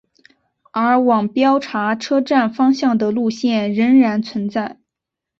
[0.71, 4.79] 而往标茶车站方向的路线仍然存在。